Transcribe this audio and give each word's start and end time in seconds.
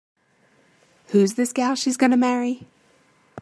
Who's 1.09 1.33
this 1.33 1.53
gal 1.53 1.75
she's 1.75 1.95
gonna 1.97 2.17
marry? 2.17 2.65